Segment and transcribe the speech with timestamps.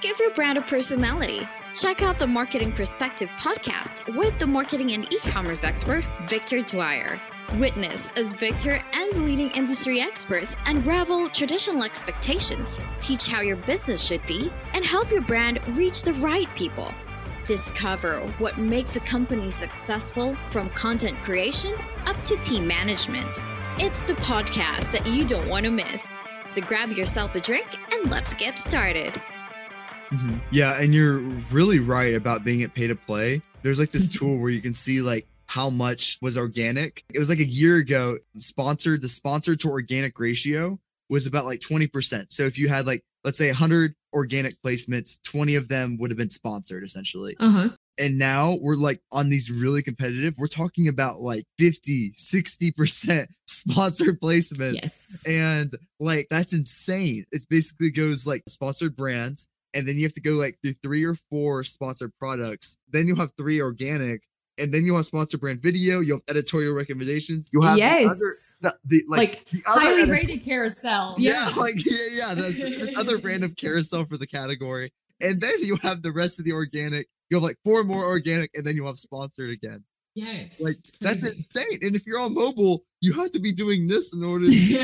[0.00, 1.46] Give your brand a personality.
[1.74, 7.20] Check out the Marketing Perspective podcast with the marketing and e commerce expert, Victor Dwyer.
[7.58, 14.24] Witness as Victor and leading industry experts unravel traditional expectations, teach how your business should
[14.26, 16.94] be, and help your brand reach the right people.
[17.44, 21.74] Discover what makes a company successful from content creation
[22.06, 23.38] up to team management.
[23.76, 26.22] It's the podcast that you don't want to miss.
[26.46, 29.12] So grab yourself a drink and let's get started.
[30.12, 30.36] Mm-hmm.
[30.50, 31.18] Yeah, and you're
[31.50, 33.42] really right about being at pay to play.
[33.62, 37.04] There's like this tool where you can see like how much was organic.
[37.12, 41.58] It was like a year ago, sponsored, the sponsored to organic ratio was about like
[41.58, 42.26] 20%.
[42.30, 46.18] So if you had like, let's say 100 organic placements, 20 of them would have
[46.18, 47.36] been sponsored essentially.
[47.40, 47.70] Uh-huh.
[47.98, 54.20] And now we're like on these really competitive, we're talking about like 50, 60% sponsored
[54.20, 54.74] placements.
[54.74, 55.24] Yes.
[55.28, 57.26] And like that's insane.
[57.32, 61.04] It basically goes like sponsored brands, and then you have to go like through three
[61.04, 62.76] or four sponsored products.
[62.88, 64.22] Then you'll have three organic,
[64.58, 66.00] and then you'll have sponsored brand video.
[66.00, 67.48] You'll have editorial recommendations.
[67.52, 68.02] You'll have yes,
[68.60, 71.14] the other, the, the like, like the highly rated carousel.
[71.18, 72.34] yeah, like yeah, yeah.
[72.34, 76.38] That's this other brand of carousel for the category, and then you have the rest
[76.38, 77.08] of the organic.
[77.30, 79.84] You'll have like four more organic, and then you'll have sponsored again.
[80.14, 81.78] Yes, Like that's insane.
[81.82, 84.50] And if you're on mobile, you have to be doing this in order to.
[84.50, 84.76] be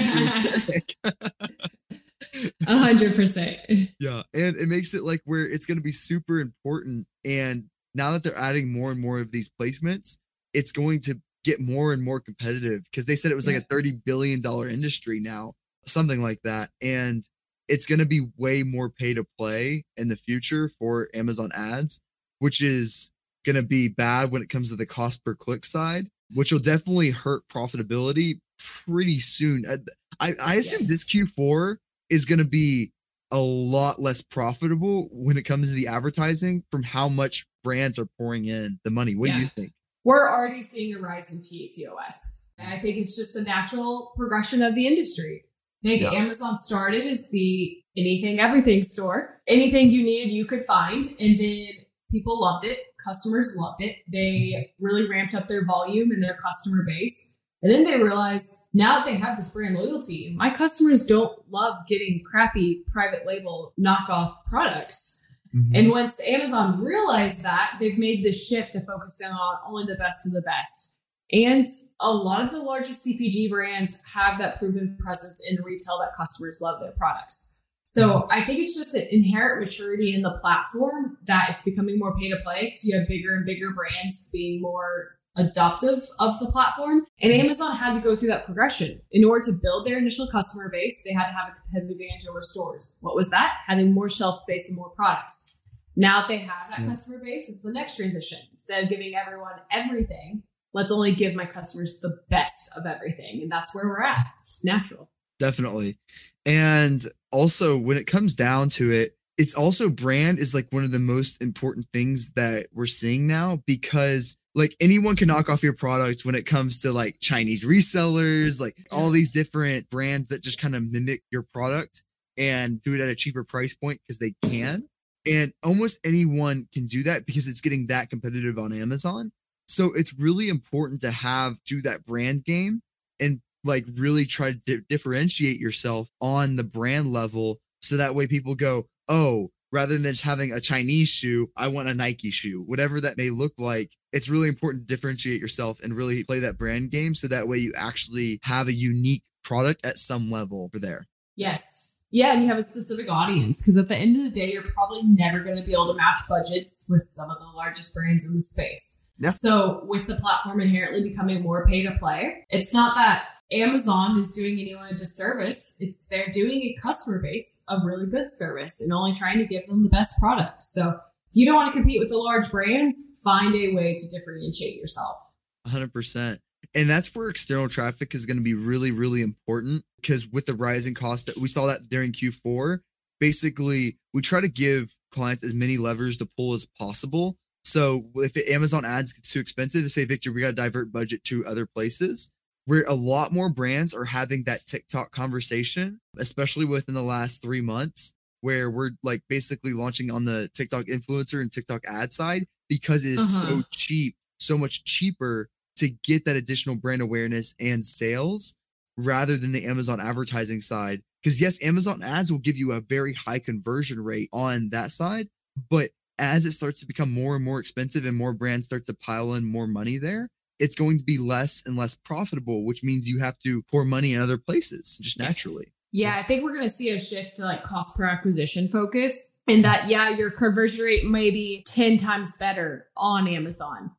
[2.66, 3.58] A hundred percent.
[4.00, 7.06] Yeah, and it makes it like where it's going to be super important.
[7.24, 10.18] And now that they're adding more and more of these placements,
[10.54, 13.60] it's going to get more and more competitive because they said it was like a
[13.60, 17.24] thirty billion dollar industry now, something like that, and
[17.68, 22.00] it's going to be way more pay to play in the future for Amazon ads,
[22.38, 23.10] which is
[23.44, 26.58] going to be bad when it comes to the cost per click side, which will
[26.58, 28.40] definitely hurt profitability
[28.86, 29.64] pretty soon.
[29.68, 29.78] I
[30.18, 31.76] I, I assume this Q4
[32.10, 32.92] is going to be
[33.30, 38.06] a lot less profitable when it comes to the advertising from how much brands are
[38.18, 39.14] pouring in the money.
[39.16, 39.72] What do you think?
[40.04, 42.54] We're already seeing a rise in TCOS.
[42.58, 45.44] And I think it's just a natural progression of the industry.
[45.84, 46.12] I think Yeah.
[46.12, 49.40] Amazon started as the anything, everything store.
[49.48, 51.04] Anything you needed, you could find.
[51.18, 51.68] And then
[52.12, 52.78] people loved it.
[53.04, 53.96] Customers loved it.
[54.10, 57.35] They really ramped up their volume and their customer base.
[57.66, 61.74] And then they realize now that they have this brand loyalty, my customers don't love
[61.88, 65.26] getting crappy private label knockoff products.
[65.52, 65.74] Mm-hmm.
[65.74, 70.28] And once Amazon realized that, they've made this shift to focusing on only the best
[70.28, 70.96] of the best.
[71.32, 71.66] And
[71.98, 76.60] a lot of the largest CPG brands have that proven presence in retail that customers
[76.60, 77.62] love their products.
[77.82, 78.30] So mm-hmm.
[78.30, 82.30] I think it's just an inherent maturity in the platform that it's becoming more pay
[82.30, 87.06] to play because you have bigger and bigger brands being more adoptive of the platform.
[87.20, 87.46] And mm-hmm.
[87.46, 89.00] Amazon had to go through that progression.
[89.12, 92.26] In order to build their initial customer base, they had to have a competitive advantage
[92.28, 92.98] over stores.
[93.02, 93.54] What was that?
[93.66, 95.58] Having more shelf space and more products.
[95.96, 96.88] Now that they have that Yeah.
[96.88, 98.38] customer base, it's the next transition.
[98.52, 100.42] Instead of giving everyone everything,
[100.74, 103.42] let's only give my customers the best of everything.
[103.42, 104.26] And that's where we're at.
[104.36, 105.10] It's natural.
[105.38, 105.98] Definitely.
[106.44, 110.92] And also, when it comes down to it, it's also brand is like one of
[110.92, 115.74] the most important things that we're seeing now because like anyone can knock off your
[115.74, 120.58] product when it comes to like Chinese resellers, like all these different brands that just
[120.58, 122.02] kind of mimic your product
[122.38, 124.88] and do it at a cheaper price point because they can.
[125.30, 129.30] And almost anyone can do that because it's getting that competitive on Amazon.
[129.68, 132.80] So it's really important to have do that brand game
[133.20, 138.26] and like really try to di- differentiate yourself on the brand level so that way
[138.26, 142.62] people go oh rather than just having a chinese shoe i want a nike shoe
[142.66, 146.58] whatever that may look like it's really important to differentiate yourself and really play that
[146.58, 150.78] brand game so that way you actually have a unique product at some level for
[150.78, 151.06] there
[151.36, 152.02] Yes.
[152.10, 154.62] Yeah, and you have a specific audience because at the end of the day, you're
[154.62, 158.24] probably never going to be able to match budgets with some of the largest brands
[158.24, 159.08] in the space.
[159.18, 159.32] Yeah.
[159.34, 164.32] So, with the platform inherently becoming more pay to play, it's not that Amazon is
[164.32, 165.76] doing anyone a disservice.
[165.80, 169.66] It's they're doing a customer base a really good service and only trying to give
[169.68, 170.62] them the best product.
[170.62, 174.08] So, if you don't want to compete with the large brands, find a way to
[174.08, 175.18] differentiate yourself.
[175.66, 176.38] 100%
[176.74, 180.54] and that's where external traffic is going to be really really important because with the
[180.54, 182.80] rising cost that we saw that during q4
[183.20, 188.36] basically we try to give clients as many levers to pull as possible so if
[188.50, 191.66] amazon ads gets too expensive to say victor we got to divert budget to other
[191.66, 192.30] places
[192.66, 197.60] where a lot more brands are having that tiktok conversation especially within the last three
[197.60, 203.04] months where we're like basically launching on the tiktok influencer and tiktok ad side because
[203.04, 203.62] it is so Uh-huh.
[203.70, 208.54] cheap so much cheaper to get that additional brand awareness and sales
[208.98, 213.14] rather than the Amazon advertising side Because yes, Amazon ads will give you a very
[213.14, 215.28] high conversion rate on that side,
[215.70, 218.94] but as it starts to become more and more expensive and more brands start to
[218.94, 223.08] pile in more money there, it's going to be less and less profitable, which means
[223.08, 225.66] you have to pour money in other places just naturally.
[225.92, 229.40] Yeah, I think we're going to see a shift to like cost per acquisition focus.
[229.48, 233.92] And that, yeah, your conversion rate may be 10 times better on Amazon.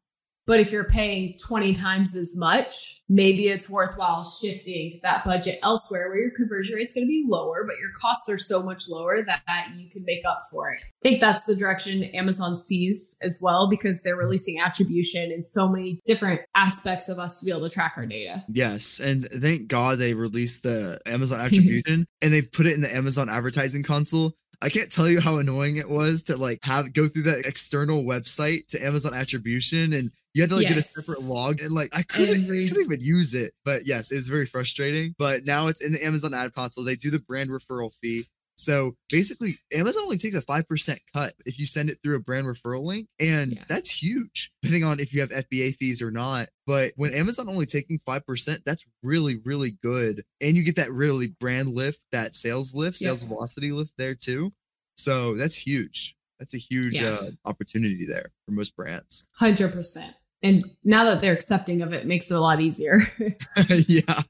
[0.48, 6.08] But if you're paying 20 times as much, maybe it's worthwhile shifting that budget elsewhere
[6.10, 8.90] where your conversion rate is going to be lower, but your costs are so much
[8.90, 10.80] lower that, that you can make up for it.
[10.82, 15.68] I think that's the direction Amazon sees as well because they're releasing attribution in so
[15.68, 18.46] many different aspects of us to be able to track our data.
[18.48, 19.02] Yes.
[19.02, 23.30] And thank God they released the Amazon attribution and they put it in the Amazon
[23.30, 27.24] advertising console I can't tell you how annoying it was to like have go through
[27.24, 30.74] that external website to Amazon attribution and you had to like yes.
[30.74, 33.54] get a separate log and like I couldn't, I couldn't even use it.
[33.64, 35.14] But yes, it was very frustrating.
[35.18, 36.84] But now it's in the Amazon ad console.
[36.84, 38.26] They do the brand referral fee.
[38.58, 42.48] So basically, Amazon only takes a 5% cut if you send it through a brand
[42.48, 43.08] referral link.
[43.20, 43.64] And yeah.
[43.70, 46.50] that's huge, depending on if you have FBA fees or not.
[46.66, 50.24] But when Amazon only taking 5%, that's really, really good.
[50.42, 53.30] And you get that really brand lift, that sales lift, sales yeah.
[53.30, 54.54] velocity lift there too.
[54.96, 56.16] So that's huge.
[56.40, 57.10] That's a huge yeah.
[57.10, 59.24] uh, opportunity there for most brands.
[59.40, 60.14] 100%
[60.44, 63.12] and now that they're accepting of it, it makes it a lot easier.
[63.70, 64.22] yeah.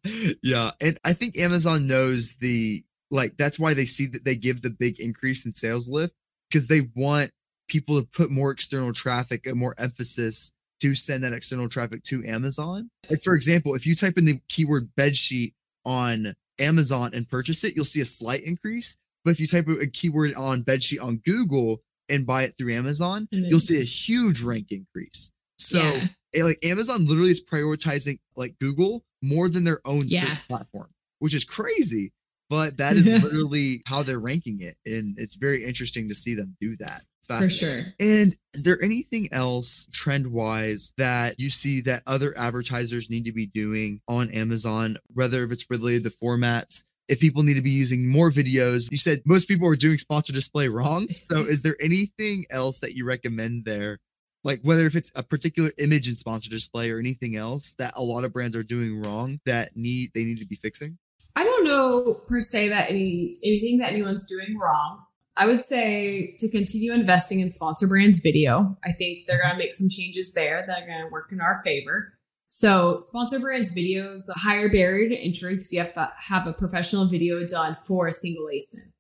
[0.41, 0.71] Yeah.
[0.79, 4.69] And I think Amazon knows the like that's why they see that they give the
[4.69, 6.13] big increase in sales lift
[6.49, 7.31] because they want
[7.67, 12.23] people to put more external traffic and more emphasis to send that external traffic to
[12.25, 12.89] Amazon.
[13.09, 15.53] Like for example, if you type in the keyword bedsheet
[15.85, 18.97] on Amazon and purchase it, you'll see a slight increase.
[19.25, 23.27] But if you type a keyword on bedsheet on Google and buy it through Amazon,
[23.33, 23.45] mm-hmm.
[23.45, 25.31] you'll see a huge rank increase.
[25.57, 26.07] So yeah.
[26.33, 30.31] it, like Amazon literally is prioritizing like Google more than their own yeah.
[30.31, 30.89] search platform,
[31.19, 32.13] which is crazy
[32.49, 34.77] but that is literally how they're ranking it.
[34.85, 37.01] And it's very interesting to see them do that.
[37.27, 37.81] For sure.
[37.99, 43.33] And is there anything else trend wise that you see that other advertisers need to
[43.33, 46.85] be doing on Amazon, whether if it's related to formats?
[47.09, 50.33] If people need to be using more videos, you said most people are doing sponsor
[50.33, 51.07] display wrong.
[51.15, 53.99] So, is there anything else that you recommend there
[54.43, 58.03] like whether if it's a particular image in sponsor display or anything else that a
[58.03, 60.97] lot of brands are doing wrong that need they need to be fixing
[61.37, 65.03] I don't know per se that any anything that anyone's doing wrong.
[65.35, 68.75] I would say to continue investing in sponsor brands video.
[68.83, 71.39] I think they're going to make some changes there that are going to work in
[71.39, 72.17] our favor.
[72.47, 76.53] So, sponsor brands videos, a higher barrier to entry because you have to have a
[76.53, 78.93] professional video done for a single ASIN.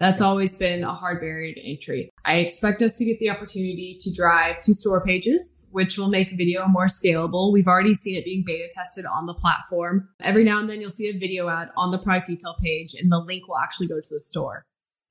[0.00, 2.10] That's always been a hard barrier to entry.
[2.26, 6.30] I expect us to get the opportunity to drive to store pages, which will make
[6.36, 7.52] video more scalable.
[7.52, 10.08] We've already seen it being beta tested on the platform.
[10.20, 13.12] Every now and then you'll see a video ad on the product detail page and
[13.12, 14.64] the link will actually go to the store.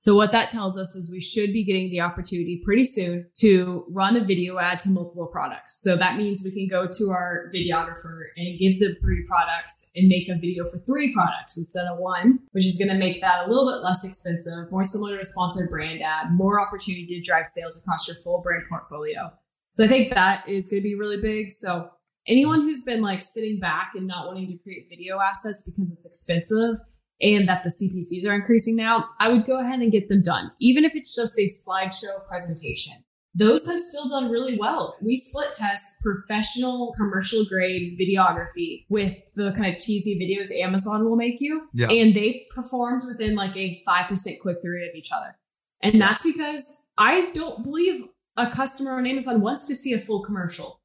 [0.04, 3.86] So what that tells us is we should be getting the opportunity pretty soon to
[3.90, 5.82] run a video ad to multiple products.
[5.82, 10.10] So that means we can go to our videographer and give them three products and
[10.10, 13.46] make a video for three products instead of one, which is going to make that
[13.46, 17.22] a little bit less expensive, more similar to a sponsored brand ad, more opportunity to
[17.22, 19.32] drive sales across your full brand portfolio.
[19.72, 21.50] So I think that is going to be really big.
[21.50, 21.90] So
[22.28, 26.06] anyone who's been like sitting back and not wanting to create video assets because it's
[26.06, 26.76] expensive,
[27.24, 30.52] and that the CPCs are increasing now, I would go ahead and get them done,
[30.60, 32.94] even if it's just a slideshow presentation.
[33.36, 34.96] Those have still done really well.
[35.01, 41.15] We split test professional commercial grade videography with the kind of cheesy videos Amazon will
[41.15, 41.68] make you.
[41.74, 41.88] Yeah.
[41.88, 45.36] And they performed within like a 5% click through rate of each other.
[45.82, 48.03] And that's because I don't believe
[48.38, 50.80] a customer on Amazon wants to see a full commercial.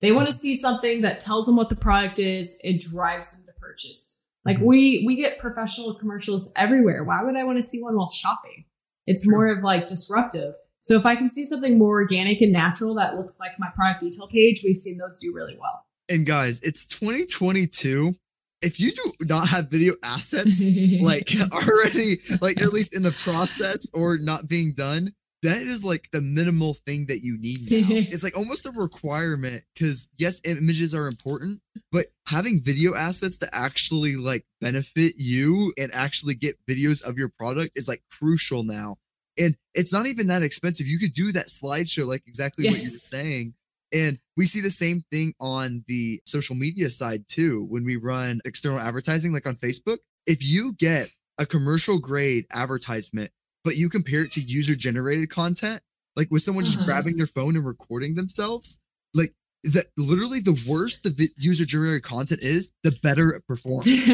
[0.00, 3.46] They want to see something that tells them what the product is and drives them
[3.46, 4.23] to purchase.
[4.44, 4.66] Like mm-hmm.
[4.66, 7.04] we we get professional commercials everywhere.
[7.04, 8.64] Why would I want to see one while shopping?
[9.06, 10.54] It's more of like disruptive.
[10.80, 14.00] So if I can see something more organic and natural that looks like my product
[14.00, 15.86] detail page, we've seen those do really well.
[16.08, 18.14] And guys, it's 2022
[18.60, 20.68] if you do not have video assets
[21.00, 25.12] like already like at least in the process or not being done
[25.44, 27.86] that is like the minimal thing that you need now.
[27.90, 31.60] it's like almost a requirement because yes, images are important,
[31.92, 37.28] but having video assets to actually like benefit you and actually get videos of your
[37.28, 38.96] product is like crucial now.
[39.38, 40.86] And it's not even that expensive.
[40.86, 42.72] You could do that slideshow, like exactly yes.
[42.72, 43.54] what you were saying.
[43.92, 47.66] And we see the same thing on the social media side too.
[47.68, 53.30] When we run external advertising, like on Facebook, if you get a commercial grade advertisement
[53.64, 55.82] but you compare it to user generated content,
[56.16, 56.86] like with someone just uh-huh.
[56.86, 58.78] grabbing their phone and recording themselves,
[59.14, 59.32] like
[59.64, 63.86] that literally the worse the vi- user generated content is, the better it performs.
[63.86, 63.90] so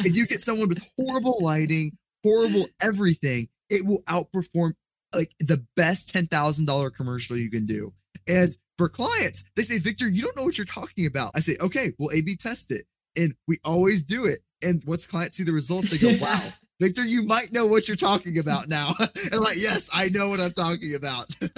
[0.00, 4.72] if you get someone with horrible lighting, horrible everything, it will outperform
[5.14, 7.92] like the best $10,000 commercial you can do.
[8.28, 11.32] And for clients, they say, Victor, you don't know what you're talking about.
[11.34, 12.86] I say, okay, we'll A B test it.
[13.16, 14.38] And we always do it.
[14.62, 16.42] And once clients see the results, they go, wow,
[16.80, 18.94] Victor, you might know what you're talking about now.
[19.32, 21.26] and like, yes, I know what I'm talking about.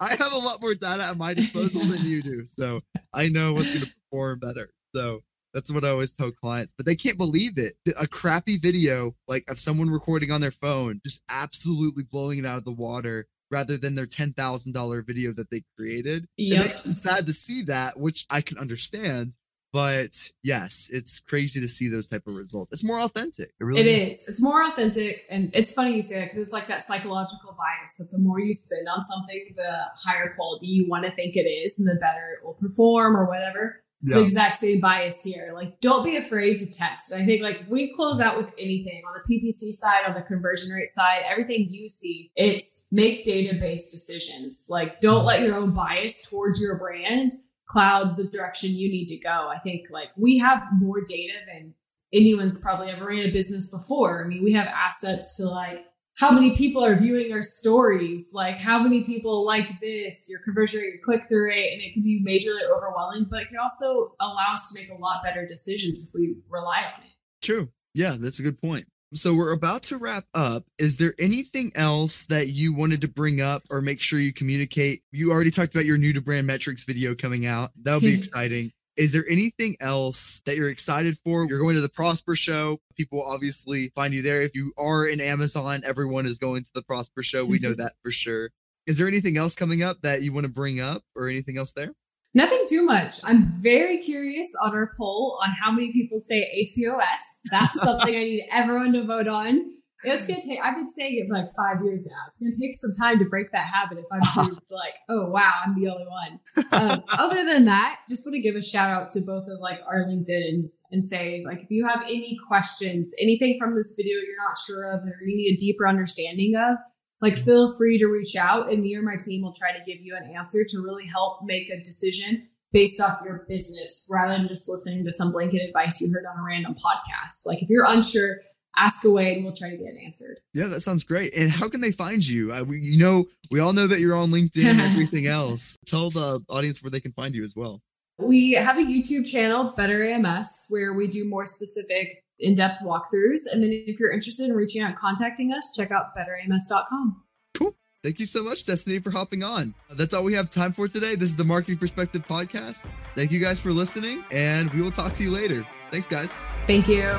[0.00, 2.46] I have a lot more data at my disposal than you do.
[2.46, 4.70] So I know what's going to perform better.
[4.94, 5.22] So
[5.52, 7.74] that's what I always tell clients, but they can't believe it.
[8.00, 12.58] A crappy video, like of someone recording on their phone, just absolutely blowing it out
[12.58, 16.26] of the water rather than their $10,000 video that they created.
[16.36, 16.56] Yep.
[16.56, 19.36] It makes me sad to see that, which I can understand
[19.72, 22.72] but yes it's crazy to see those type of results.
[22.72, 23.52] It's more authentic.
[23.60, 24.28] It, really it is.
[24.28, 27.96] it's more authentic and it's funny you say that because it's like that psychological bias
[27.98, 31.48] that the more you spend on something the higher quality you want to think it
[31.48, 33.82] is and the better it will perform or whatever.
[34.02, 34.18] It's yeah.
[34.18, 35.52] the exact same bias here.
[35.54, 37.12] Like don't be afraid to test.
[37.12, 40.22] I think like if we close out with anything on the ppc side on the
[40.22, 44.66] conversion rate side everything you see it's make data based decisions.
[44.68, 45.26] Like don't mm-hmm.
[45.26, 47.30] let your own bias towards your brand
[47.72, 49.48] cloud the direction you need to go.
[49.48, 51.74] I think like we have more data than
[52.12, 54.22] anyone's probably ever ran a business before.
[54.22, 55.86] I mean, we have assets to like
[56.18, 60.80] how many people are viewing our stories, like how many people like this, your conversion
[60.80, 64.14] rate, your click through rate, and it can be majorly overwhelming, but it can also
[64.20, 67.12] allow us to make a lot better decisions if we rely on it.
[67.40, 67.70] True.
[67.94, 68.86] Yeah, that's a good point.
[69.14, 70.64] So we're about to wrap up.
[70.78, 75.02] Is there anything else that you wanted to bring up or make sure you communicate?
[75.12, 77.72] You already talked about your new to brand metrics video coming out.
[77.76, 78.72] That'll be exciting.
[78.96, 81.46] Is there anything else that you're excited for?
[81.46, 82.78] You're going to the Prosper Show.
[82.96, 84.40] People obviously find you there.
[84.40, 87.44] If you are in Amazon, everyone is going to the Prosper Show.
[87.44, 88.50] We know that for sure.
[88.86, 91.72] Is there anything else coming up that you want to bring up or anything else
[91.72, 91.92] there?
[92.34, 93.20] Nothing too much.
[93.24, 97.50] I'm very curious on our poll on how many people say ACOS.
[97.50, 99.72] That's something I need everyone to vote on.
[100.04, 100.58] It's gonna take.
[100.62, 102.16] I've been saying it for like five years now.
[102.26, 103.98] It's gonna take some time to break that habit.
[103.98, 106.40] If I'm like, oh wow, I'm the only one.
[106.72, 109.78] Um, other than that, just want to give a shout out to both of like
[109.86, 114.48] our LinkedIn's and say like if you have any questions, anything from this video you're
[114.48, 116.78] not sure of or you need a deeper understanding of,
[117.22, 120.02] like feel free to reach out and me or my team will try to give
[120.02, 124.48] you an answer to really help make a decision based off your business rather than
[124.48, 127.46] just listening to some blanket advice you heard on a random podcast.
[127.46, 128.40] Like if you're unsure,
[128.76, 130.38] ask away and we'll try to get it answered.
[130.54, 131.34] Yeah, that sounds great.
[131.34, 132.52] And how can they find you?
[132.52, 135.76] Uh, we, you know, we all know that you're on LinkedIn and everything else.
[135.86, 137.78] Tell the audience where they can find you as well.
[138.18, 143.46] We have a YouTube channel, Better AMS, where we do more specific in-depth walkthroughs.
[143.50, 147.22] And then if you're interested in reaching out contacting us, check out betterams.com.
[147.54, 147.74] Cool.
[148.02, 149.74] Thank you so much, Destiny, for hopping on.
[149.90, 151.14] That's all we have time for today.
[151.14, 152.88] This is the Marketing Perspective Podcast.
[153.14, 155.64] Thank you guys for listening, and we will talk to you later.
[155.90, 156.42] Thanks, guys.
[156.66, 157.14] Thank you.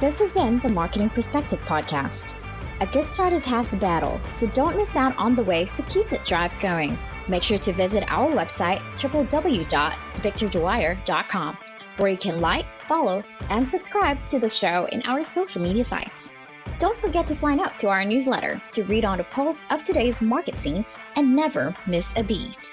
[0.00, 2.34] This has been the Marketing Perspective Podcast.
[2.80, 5.82] A good start is half the battle, so don't miss out on the ways to
[5.82, 6.98] keep the drive going.
[7.28, 11.58] Make sure to visit our website, www.victordwyer.com
[11.96, 16.34] where you can like, follow, and subscribe to the show in our social media sites.
[16.78, 20.20] Don't forget to sign up to our newsletter to read on the pulse of today's
[20.20, 20.84] market scene
[21.16, 22.72] and never miss a beat.